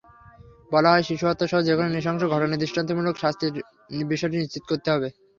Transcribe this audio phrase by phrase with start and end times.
[0.71, 3.53] বলা হয়, শিশুহত্যাসহ যেকোনো নৃশংস ঘটনার দৃষ্টান্তমূলক শাস্তির
[4.11, 5.07] বিষয়টি নিশ্চিত করতে হবে।